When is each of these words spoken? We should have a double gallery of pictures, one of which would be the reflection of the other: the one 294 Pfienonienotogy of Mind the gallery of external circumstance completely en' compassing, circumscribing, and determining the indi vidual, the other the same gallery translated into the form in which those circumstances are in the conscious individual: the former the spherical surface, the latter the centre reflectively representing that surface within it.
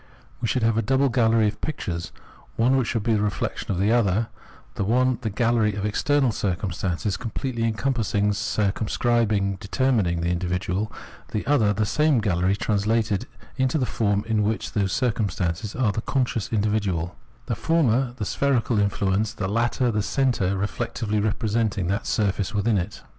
We 0.41 0.47
should 0.47 0.63
have 0.63 0.79
a 0.79 0.81
double 0.81 1.09
gallery 1.09 1.47
of 1.47 1.61
pictures, 1.61 2.11
one 2.55 2.71
of 2.73 2.79
which 2.79 2.95
would 2.95 3.03
be 3.03 3.13
the 3.13 3.21
reflection 3.21 3.71
of 3.71 3.77
the 3.77 3.91
other: 3.91 4.29
the 4.73 4.83
one 4.83 5.17
294 5.17 5.21
Pfienonienotogy 5.21 5.21
of 5.21 5.21
Mind 5.21 5.21
the 5.21 5.29
gallery 5.29 5.75
of 5.75 5.85
external 5.85 6.31
circumstance 6.31 7.17
completely 7.17 7.63
en' 7.65 7.73
compassing, 7.73 8.33
circumscribing, 8.33 9.43
and 9.43 9.59
determining 9.59 10.21
the 10.21 10.29
indi 10.29 10.47
vidual, 10.47 10.91
the 11.33 11.45
other 11.45 11.71
the 11.71 11.85
same 11.85 12.17
gallery 12.19 12.55
translated 12.55 13.27
into 13.57 13.77
the 13.77 13.85
form 13.85 14.25
in 14.27 14.41
which 14.41 14.71
those 14.71 14.91
circumstances 14.91 15.75
are 15.75 15.89
in 15.89 15.93
the 15.93 16.01
conscious 16.01 16.51
individual: 16.51 17.15
the 17.45 17.53
former 17.55 18.13
the 18.15 18.25
spherical 18.25 18.77
surface, 18.77 19.33
the 19.33 19.47
latter 19.47 19.91
the 19.91 20.01
centre 20.01 20.57
reflectively 20.57 21.19
representing 21.19 21.85
that 21.85 22.07
surface 22.07 22.55
within 22.55 22.79
it. 22.79 23.03